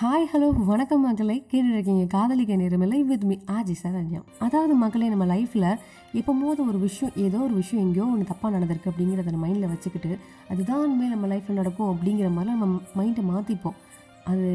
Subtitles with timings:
[0.00, 4.20] Hi hello வணக்கம் மக்களை கேட்டுருக்கீங்க காதலிக்க நேரமில்லை வித் மீ ஆஜி சரண்யா.
[4.38, 5.78] அதாவது மகளே நம்ம லைஃப்பில்
[6.12, 10.18] எப்போது ஒரு விஷயம் ஏதோ ஒரு விஷயம் எங்கேயோ ஒன்று தப்பாக நடந்திருக்கு அப்படிங்கிறத நம்ம மைண்டில் வச்சுக்கிட்டு
[10.48, 13.76] அதுதான் உண்மையில் நம்ம லைஃப்பில் நடக்கும் அப்படிங்கிற மாதிரி நம்ம மைண்டை மாற்றிப்போம்
[14.24, 14.46] அது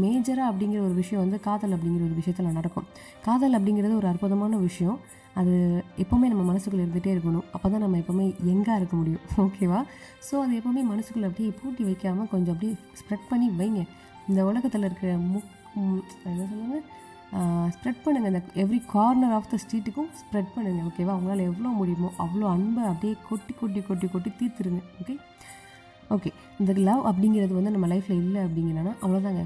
[0.00, 2.86] மேஜராக அப்படிங்கிற ஒரு விஷயம் வந்து காதல் அப்படிங்கிற ஒரு விஷயத்தில் நடக்கும்.
[3.24, 4.98] காதல் அப்படிங்கிறது ஒரு அற்புதமான விஷயம்.
[5.34, 7.46] அது எப்போவுமே நம்ம மனசுக்குள்ளே இருந்துகிட்டே இருக்கணும்.
[7.52, 9.22] அப்போ தான் நம்ம எப்போவுமே எங்காக இருக்க முடியும்.
[9.44, 9.84] ஓகேவா
[10.28, 13.82] ஸோ அது எப்போவுமே மனசுக்குள்ளே அப்படியே பூட்டி வைக்காமல் கொஞ்சம் அப்படியே ஸ்ப்ரெட் பண்ணி வைங்க.
[14.30, 15.50] இந்த உலகத்தில் இருக்கிற முக்
[16.28, 16.78] என்ன சொல்லுங்க
[17.74, 22.46] ஸ்ப்ரெட் பண்ணுங்கள் இந்த எவ்ரி கார்னர் ஆஃப் த ஸ்ட்ரீட்டுக்கும் ஸ்ப்ரெட் பண்ணுங்கள் ஓகேவா உங்களால் எவ்வளோ முடியுமோ அவ்வளோ
[22.54, 25.16] அன்பை அப்படியே கொட்டி கொட்டி கொட்டி கொட்டி தீர்த்துருங்க ஓகே
[26.16, 29.44] ஓகே இந்த லவ் அப்படிங்கிறது வந்து நம்ம லைஃப்பில் இல்லை அப்படிங்கிறனா அவ்வளோதாங்க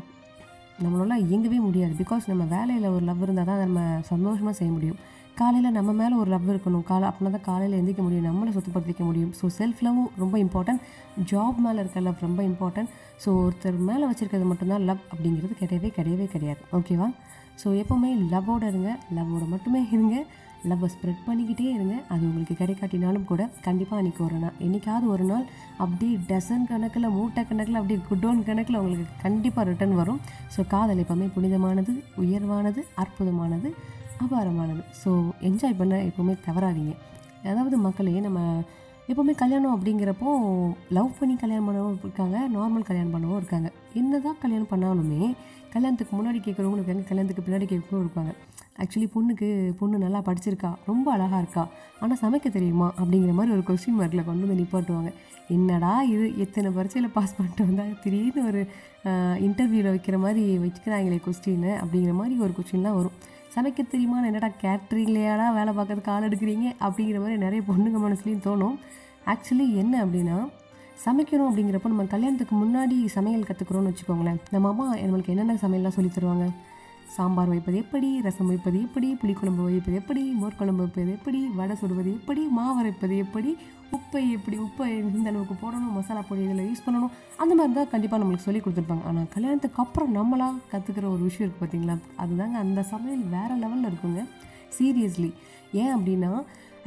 [0.82, 1.94] நம்மளால இயங்கவே முடியாது.
[2.02, 4.98] பிகாஸ் நம்ம வேலையில் ஒரு லவ் இருந்தால் தான் நம்ம சந்தோஷமாக செய்ய முடியும்.
[5.40, 6.84] காலையில் நம்ம மேலே ஒரு லவ் இருக்கணும்.
[6.90, 8.26] காலை அப்படின்னா தான் காலையில் எந்திரிக்க முடியும்.
[8.28, 9.32] நம்மளை சுத்தப்படுத்திக்க முடியும்.
[9.38, 10.82] ஸோ செல்ஃப் லவ்வும் ரொம்ப இம்பார்ட்டன்ட்
[11.30, 12.90] ஜாப் மேலே இருக்க லவ் ரொம்ப இம்பார்ட்டன்ட்
[13.24, 16.62] ஸோ ஒருத்தர் மேலே வச்சுருக்கிறது மட்டும்தான் லவ் அப்படிங்கிறது கிடையவே கிடையவே கிடையாது.
[16.78, 17.08] ஓகேவா
[17.62, 18.90] ஸோ எப்போவுமே லவ்வோட இருங்க.
[19.18, 20.16] லவ்வோட மட்டுமே இருங்க.
[20.70, 21.96] லவ்வை ஸ்ப்ரெட் பண்ணிக்கிட்டே இருங்க.
[22.12, 25.44] அது உங்களுக்கு கிடைக்காட்டினாலும் கூட கண்டிப்பாக அன்றைக்கி ஒரு நாள் என்றைக்காவது ஒரு நாள்
[25.82, 30.20] அப்படியே டசன் கணக்கில் மூட்டை கணக்கில் அப்படியே குடோன் கணக்கில் உங்களுக்கு கண்டிப்பாக ரிட்டர்ன் வரும்.
[30.54, 31.94] ஸோ காதல் எப்போவுமே புனிதமானது
[32.24, 33.70] உயர்வானது அற்புதமானது.
[34.24, 34.82] அபாரமானது.
[35.02, 35.10] ஸோ
[35.48, 36.94] என்ஜாய் பண்ண எப்போவுமே தவறாதீங்க.
[37.50, 38.40] அதாவது மக்களே நம்ம
[39.10, 40.30] எப்போவுமே கல்யாணம் அப்படிங்கிறப்போ
[40.96, 43.68] லவ் பண்ணி கல்யாணம் பண்ணவும் இருக்காங்க நார்மல் கல்யாணம் பண்ணவும் இருக்காங்க.
[44.00, 45.22] என்ன தான் கல்யாணம் பண்ணாலுமே
[45.74, 48.32] கல்யாணத்துக்கு முன்னாடி கேட்குறவங்களும் இருக்காங்க கல்யாணத்துக்கு பின்னாடி கேட்குறவங்களும் இருப்பாங்க.
[48.82, 51.64] ஆக்சுவலி பொண்ணுக்கு பொண்ணு நல்லா படிச்சிருக்கா ரொம்ப அழகாக இருக்கா
[52.02, 55.10] ஆனால் சமைக்க தெரியுமா அப்படிங்கிற மாதிரி ஒரு கொஸ்டின் மார்க்கில் கொண்டு வந்து நிப்பாட்டுவாங்க.
[55.56, 58.60] என்னடா இது எத்தனை பரீட்சையில் பாஸ் பண்ணிட்டு வந்தால் திடீர்னு ஒரு
[59.46, 63.16] இன்டர்வியூவில் வைக்கிற மாதிரி வச்சுக்கிறாங்களே கொஸ்டின்னு அப்படிங்கிற மாதிரி ஒரு கொஸ்டின்லாம் வரும்.
[63.58, 68.78] சமைக்க தெரியுமா என்னடா கேட்ரிங்லையாடா வேலை பார்க்கறதுக்கு ஆள் எடுக்கிறீங்க அப்படிங்கிற மாதிரி நிறைய பொண்ணுங்க மனசுலையும் தோணும்.
[69.26, 70.48] ஆக்சுவலி என்ன அப்படின்னா
[71.04, 74.36] சமைக்கணும் அப்படிங்கிறப்போ நம்ம கல்யாணத்துக்கு முன்னாடி சமையல் கற்றுக்குறோன்னு வச்சுக்கோங்களேன்.
[74.50, 76.48] நம்ம அம்மா நம்மளுக்கு என்னென்ன சமையல்லாம் சொல்லித் தருவாங்க?
[77.16, 78.08] சாம்பார் வைப்பது எப்படி?
[78.20, 79.08] ரசம் வைப்பது எப்படி?
[79.22, 80.22] புளிக்குழம்பு வைப்பது எப்படி?
[80.40, 81.40] மோர்க்குழம்பு வைப்பது எப்படி?
[81.58, 82.42] வடை சுடுவது எப்படி?
[82.56, 83.50] மாவு அரைப்பது எப்படி?
[83.96, 84.56] உப்பை எப்படி?
[84.66, 85.94] உப்பை இந்த அளவுக்கு போடணும்?
[85.98, 87.12] மசாலா பொடி இதில் யூஸ் பண்ணணும்?
[87.42, 89.04] அந்த மாதிரி தான் கண்டிப்பாக நம்மளுக்கு சொல்லி கொடுத்துருப்பாங்க.
[89.10, 94.22] ஆனால் கல்யாணத்துக்கு அப்புறம் நம்மளாக கற்றுக்கிற ஒரு விஷயம் இருக்குது பார்த்தீங்களா அதுதாங்க அந்த சமையல் வேறு லெவலில் இருக்குங்க.
[94.78, 95.30] சீரியஸ்லி
[95.72, 96.32] ஏன் அப்படின்னா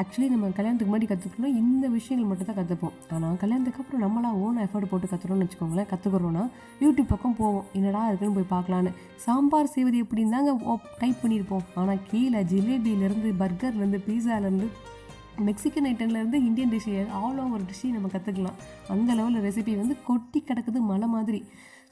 [0.01, 4.62] ஆக்சுவலி நம்ம கல்யாணத்துக்கு முன்னாடி கற்றுக்கணும் இந்த விஷயங்கள் மட்டும் தான் கற்றுப்போம் ஆனால் கல்யாணத்துக்கு அப்புறம் நம்மளா ஓன்
[4.66, 5.89] எஃபர்ட் போட்டு கற்றுறோம்னு வச்சுக்கோங்களேன்.
[5.91, 6.44] கற்றுக்குறோன்னா
[6.84, 7.66] யூடியூப் பக்கம் போவோம்.
[7.79, 8.91] என்னடா இருக்குன்னு போய் பார்க்கலான்னு.
[9.25, 11.66] சாம்பார் செய்வது எப்படின்னு தாங்க டைப் பண்ணியிருப்போம்.
[11.81, 14.69] ஆனால் கீழே ஜிலேபியிலேருந்து பர்கர்லேருந்து பீஸாலேருந்து
[15.50, 16.89] மெக்சிகன் ஐட்டம்லேருந்து இந்தியன் டிஷ்
[17.19, 18.57] ஆல் ஓவர் டிஷ்ஷையும் நம்ம கற்றுக்கலாம்
[18.95, 21.39] அந்த லெவலில் ரெசிபி வந்து கொட்டி கிடக்குது மலை மாதிரி.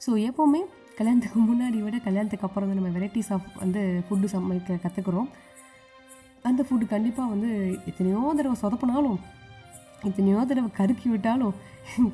[0.04, 0.60] ஸோ எப்போவுமே
[0.98, 5.28] கல்யாணத்துக்கு முன்னாடி விட கல்யாணத்துக்கு அப்புறம் வந்து நம்ம வெரைட்டிஸ் ஆஃப் வந்து ஃபுட்டு சமைக்க கற்றுக்குறோம்
[6.44, 7.50] அந்த ஃபுட்டு கண்டிப்பாக வந்து
[7.86, 9.18] எத்தனையோ தடவை சொதப்பினாலும்
[10.04, 11.56] எத்தனையோ தடவை கருக்கி விட்டாலும்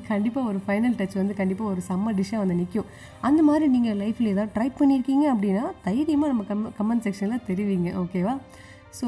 [0.07, 2.87] கண்டிப்பாக ஒரு ஃபைனல் டச் வந்து கண்டிப்பாக ஒரு செம்ம டிஷ்ஷாக வந்து நிற்கும்
[3.21, 8.33] அந்த மாதிரி நீங்கள் லைஃப்பில் ஏதாவது ட்ரை பண்ணியிருக்கீங்க அப்படின்னா தைரியமாக நம்ம கம் கமெண்ட் செக்ஷனில் தெரிவிங்க ஓகேவா
[9.01, 9.07] ஸோ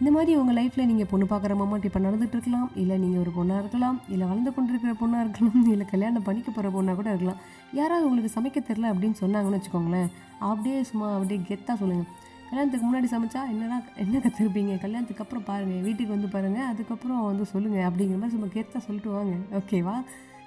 [0.00, 3.58] இந்த மாதிரி உங்கள் லைஃப்பில் நீங்கள் பொண்ணு பார்க்குற மொமெண்ட் இப்போ நடந்துட்டு இருக்கலாம் இல்லை நீங்கள் ஒரு பொண்ணாக
[3.58, 7.40] இருக்கலாம் இல்லை வளர்ந்து கொண்டிருக்கிற பொண்ணாக இருக்கலாம் இல்லை கல்யாணம் பண்ணிக்க போகிற பொண்ணாக கூட இருக்கலாம்.
[7.72, 10.08] யாராவது உங்களுக்கு சமைக்க தெரில அப்படின்னு சொன்னாங்கன்னு வச்சுக்கோங்களேன்
[10.40, 12.08] அப்படியே சும்மா அப்படியே கெத்தாக சொல்லுங்கள்
[12.50, 17.86] கல்யாணத்துக்கு முன்னாடி சமைச்சா என்னடா என்ன கற்றுருப்பீங்க கல்யாணத்துக்கு அப்புறம் பாருங்கள் வீட்டுக்கு வந்து பாருங்கள் அதுக்கப்புறம் வந்து சொல்லுங்கள்
[17.88, 19.34] அப்படிங்கிற மாதிரி சும்மா கேட்டால் சொல்லிட்டு வாங்க.
[19.58, 19.94] ஓகேவா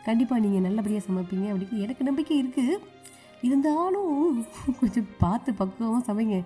[0.08, 2.74] கண்டிப்பாக நீங்கள் நல்லபடியாக சமைப்பீங்க அப்படின்னு எனக்கு நம்பிக்கை இருக்குது
[3.48, 4.12] இருந்தாலும்
[4.80, 6.38] கொஞ்சம் பார்த்து பக்குவமாக சமைங்க.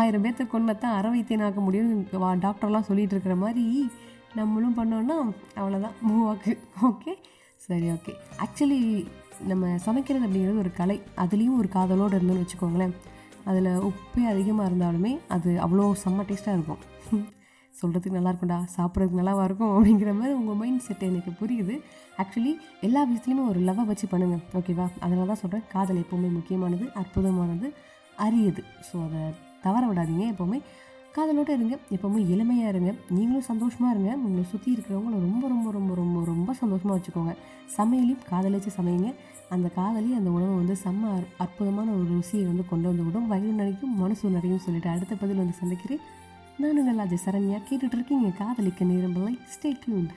[0.00, 3.64] ஆயிரம் பேர்த்த கொண்டத்தான் வைத்தியம் ஆக முடியும்னு வா டாக்டர்லாம் சொல்லிகிட்டு இருக்கிற மாதிரி
[4.38, 5.18] நம்மளும் பண்ணோன்னா
[5.60, 6.54] அவ்வளோதான் மூவ் ஆக்கு
[6.88, 7.12] ஓகே
[7.66, 8.12] சரி ஓகே
[8.44, 8.80] ஆக்சுவலி
[9.50, 10.98] நம்ம சமைக்கிறது அப்படிங்கிறது ஒரு கலை.
[11.24, 12.94] அதுலேயும் ஒரு காதலோடு இருந்தோம்னு வச்சுக்கோங்களேன்.
[13.50, 16.82] அதில் உப்பே அதிகமாக இருந்தாலுமே அது அவ்வளோ செம்ம டேஸ்ட்டாக இருக்கும்.
[17.74, 21.74] சொல்கிறதுக்கு நல்லா இருக்கும்டா சாப்பிட்றதுக்கு நல்லாவா இருக்கும் அப்படிங்கிற மாதிரி உங்கள் மைண்ட் செட் எனக்கு புரியுது.
[22.22, 22.52] ஆக்சுவலி
[22.86, 27.68] எல்லா விஷயத்துலையுமே ஒரு லவ்வை வச்சு பண்ணுங்கள் ஓகேவா அதனால தான் சொல்கிறேன் காதல் எப்போவுமே முக்கியமானது அற்புதமானது
[28.26, 28.62] அரியது.
[28.88, 29.22] ஸோ அதை
[29.64, 30.58] தவற விடாதீங்க எப்போவுமே.
[31.16, 32.90] காதலோடு இருங்க எப்போவுமே எளிமையாக இருங்க.
[33.16, 37.32] நீங்களும் சந்தோஷமாக இருங்க உங்களை சுற்றி இருக்கிறவங்களும் ரொம்ப ரொம்ப ரொம்ப ரொம்ப ரொம்ப சந்தோஷமாக வச்சுக்கோங்க.
[37.76, 39.10] சமையலையும் காதலிச்சு சமையுங்க
[39.48, 43.26] அந்த காதலி அந்த உணவை வந்து செம்ம அற்புதமான ஒரு ருசியை வந்து கொண்டு வந்து விடும்.
[43.26, 45.98] வயிறு நிறைக்கும் மனசு நிறையும் சொல்லிட்டு அடுத்த பதில் வந்து சந்திக்கிறேன்.
[46.58, 47.60] நான் நல்லா சரண்யா.
[47.70, 50.06] கேட்டுட்ருக்கீங்க காதலிக்க நேரம் ஸ்டே டியூன்ட்